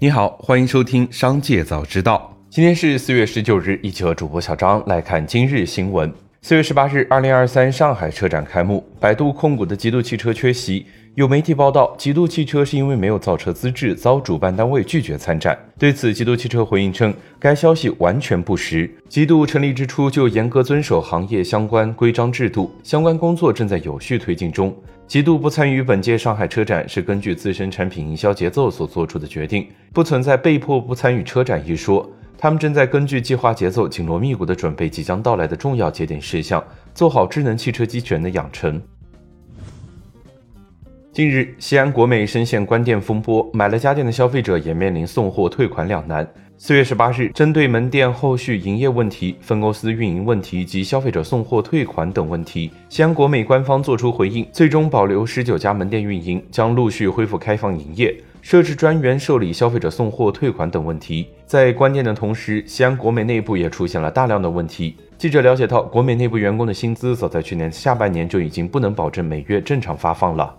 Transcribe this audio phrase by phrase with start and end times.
[0.00, 2.32] 你好，欢迎收听《商界早知道》。
[2.54, 6.14] 今天是四月十九日，一起和主播小张来看今日新闻。
[6.40, 10.86] 四月十八日，二零二三上海车展开幕，百度控股的极度汽车缺席。
[11.16, 15.58] 有媒体报道，极度汽车是因为没有造车资质，遭主办单位拒绝参展。
[15.76, 18.88] 对此，极度汽车回应称，该消息完全不实。
[19.08, 24.74] 极度成立之初就严格遵守行业相关规章制度，相关工作正在有序推进中。
[25.08, 32.08] 极度不参与本届上海车展是根据自身产品营销节奏所做出的决定，不存在被迫不参与车展一说。
[32.40, 36.62] 他们正在根据计划节奏紧锣密鼓地准备即将到来的重要节点事项，
[36.94, 38.80] 做好智能汽车机器人的养成。
[41.12, 46.24] 近日，西安国美深陷关店风波，买了家电的消费者也面临送货退款两难。
[46.56, 61.28] 四月十八日，针对门店后续营业问题、分公司运营问题及消费者送货退款等问题，西安国美官方作出回应，最终保留十九家门店运营，将陆续恢复开放营业，设置专员受理消费者送货退款等问题。
[61.46, 64.96] 在关店的同时，西安国美内部也出现了大量的问题。
[65.16, 70.54] 记者了解到，国美内部员工的薪资早在去年下半年就已经不能保证每月正常发放了。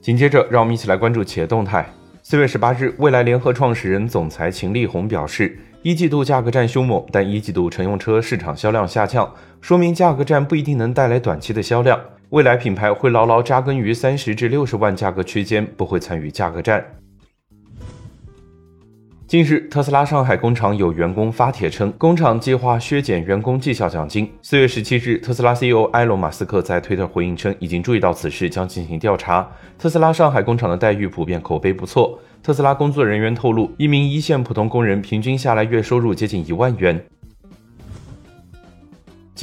[0.00, 1.88] 紧接着，让我们一起来关注企业动态。
[2.22, 9.30] 四月十八日，蔚来联合创始人、总裁秦力红表示，一季度价格战凶猛，但一季度乘用车市场销量下降，
[9.60, 12.00] 说明价格战不一定能带来短期的销量。
[12.34, 16.84] 未来品牌会牢牢扎根于三十至六十万价格区间，不会参与价格战。
[19.28, 24.28] 近日，特斯拉上海工厂有员工发帖称，工厂计划削减员工绩效奖金。
[24.42, 29.48] 四月十七日，特斯拉 CEO 埃隆·马斯克在推特回应称，已经注意到此事，将进行调查。
[29.78, 32.18] 特斯拉上海工厂的待遇普遍口碑不错。
[32.42, 37.00] 特斯拉工作人员透露，一名一线普通工人平均下来月收入接近一万元。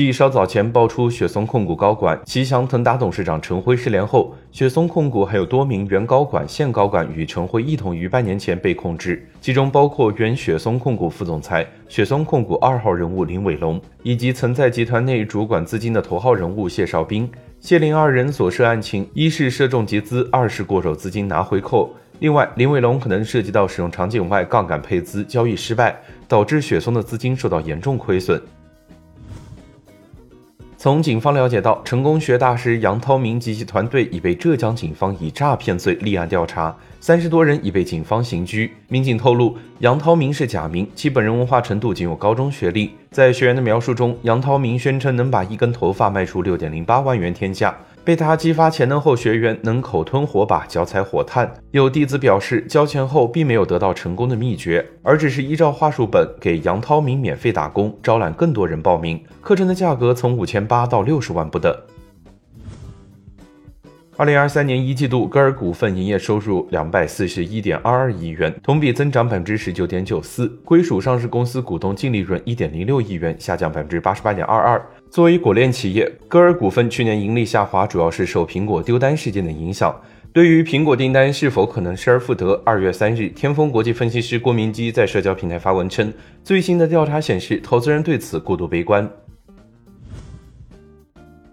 [0.00, 17.30] 继稍早前爆出雪松控股高管吉祥腾达董事长陈辉失联后，雪松控股还有多名原高管、现高管与陈辉一同于半年前被控制，其中包括原雪松控股副总裁、雪松控股二号人物林伟龙，以及曾在集团内主管资金的头号人物谢绍斌。
[17.58, 21.94] 谢林二人所涉案情，一是涉重集资，二是过手资金拿回扣。
[22.20, 25.94] 另外，林伟龙可能涉及到使用场景外杠杆配资交易失败，
[26.26, 28.40] 导致雪松的资金受到严重亏损。
[30.82, 38.72] 从警方了解到，成功学大师杨涛明及其团队已被浙江警方以诈骗罪立案调查，三十多人已被警方刑拘。
[38.88, 42.92] 民警透露，杨涛明是假名，其本人文化程度仅有高中学历。
[43.10, 47.76] 在学员的描述中，杨涛明宣称能把一根头发卖出六点零八万元天价。
[48.10, 51.48] 被他激发潜能后，学员能口吞火把，脚踩火炭。
[51.70, 59.22] 有弟子表示，交钱后并没有得到成功的秘诀，而只是依照话术本给杨涛明免费打工，招揽更多人报名。
[59.40, 61.72] 课程的价格从五千八到六十万不等。
[64.16, 74.84] 二零二三年一季度，歌尔股份营业收入两百四十一点二二亿元，同比增长百分之十九点九四，归属上市公司股东净利润一点零六亿元，下降百分之八十八点二二。
[75.10, 79.98] 作为果链企业，歌尔股份去年盈利下滑，主要是受苹果丢单事件的影响。
[80.32, 86.12] 对于苹果订单是否可能失而复得，二月三日，天风国际分析师郭明基在社交平台发文称，
[86.44, 89.10] 最新的调查显示，投资人对此过度悲观。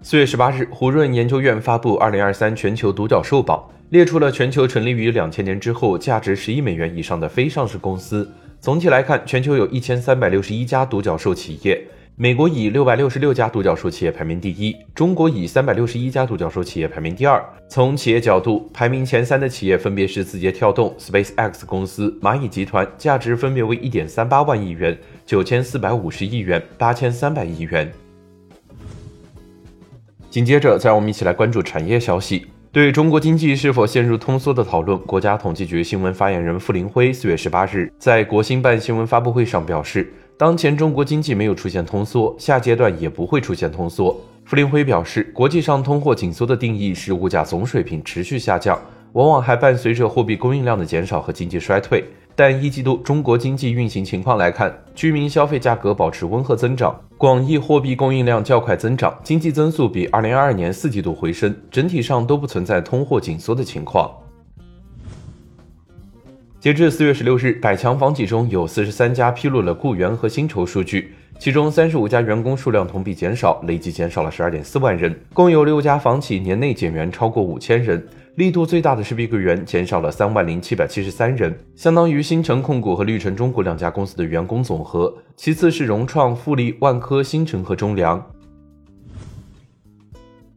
[0.10, 8.32] 四月十八日，胡润研究院发布二零二三全球独角兽榜，列出了全球成立于两千年之后，价值十亿美元以上的非上市公司。
[8.62, 11.86] 总体来看，全球有一千三百六十一家独角兽企业。
[12.16, 17.44] 美国以六百六十六家独角兽企业排名第一，中国以三百六十一家独角兽企业排名第二。
[17.68, 27.92] 从企业角度，排名前三的企业分别是字节跳动、SpaceX 公司、蚂蚁集团，价值分别为一点三八万亿元、九千四百五十亿元、八千三百亿元。
[30.30, 32.48] 紧接着，再让我们一起来关注产业消息。
[32.72, 40.12] 对中国经济是否陷入通缩的讨论，国家统计局新闻发言人傅林辉四月十八日在国新办新闻发布会上表示。
[40.38, 44.16] 当前中国经济没有出现通缩，下阶段也不会出现通缩。
[44.46, 48.80] 傅林辉表示，国际上通货紧缩的定义是物价总水平持续下降，
[49.14, 52.06] 往往还伴随着货币供应量的减少和经济衰退。
[52.40, 64.12] 但一季度中国经济运行情况来看，居民消费价格保持温和增长，广义货币供应量较快增长，经济增速比二零二二年四季度回升，整体上都不存在通货紧缩的情况。
[66.60, 75.20] 截至四月十六日，百强房企中有四十三家披露了雇员和薪酬数据，其中三十五家员工数量同比减少，累计减少了十二点四万人。
[75.34, 78.08] 共有六家房企年内减员超过五千人，
[78.38, 85.12] 力度最大的是碧桂园，减少了三万零七百七十三人，相当于新城控股和绿城中国两家公司的员工总和。
[85.36, 88.24] 其次是融创、富力、万科、新城和中粮。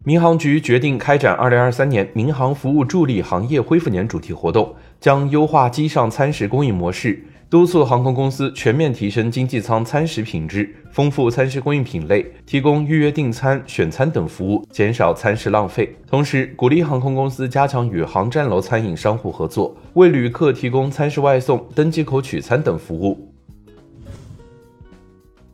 [0.05, 15.93] 民航局决定开展二零二三年民航服务助力行业恢复年主题活动，将优化机上餐食供应模式，督促航空公司全面提升经济舱餐食品质，丰富餐食供应品类，提供预约订餐、选餐等服务，减少餐食浪费。
[16.07, 23.35] 同时，鼓励航空公司加强与航站楼餐饮商户合作，为旅客提供餐食外送、登机口取餐等服务。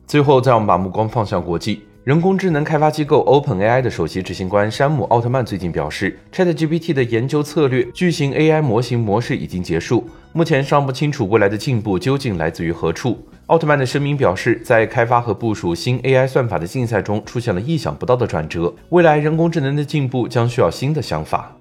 [0.05, 1.81] 最后，再我们把目光放向国际。
[2.07, 13.27] 人工智能开发机构 OpenAI 的首席执行官山姆·奥特曼最近表示，ChatGPT 的研究策略巨型 AI 模型模式已经结束，目前尚不清楚未来的进步究竟来自于何处。
[13.47, 21.57] 奥特曼的声明表示，在开发和部署新 AI 算法的竞赛中出现了意想不到的转折，未来人工智能的进步将需要新的想法。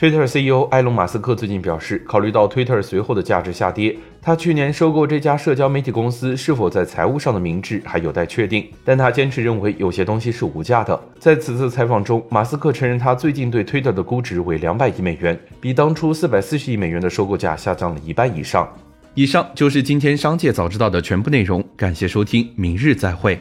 [0.00, 8.66] Twitter CEO 埃隆·马斯克最近表示，考虑到 Twitter 随后的价值下跌，他去年收购这家社交媒体公司是否在财务上的明智还有待确定。
[8.82, 10.98] 但他坚持认为有些东西是无价的。
[11.18, 18.66] 在此次采访中，马斯克承认他最近对 Twitter 的估值为两百亿美元，比当初四百四十亿美元的收购价下降了一半以上。
[19.12, 23.38] 以上就是今天商界早知道的全部内容，感谢收听，明日再会。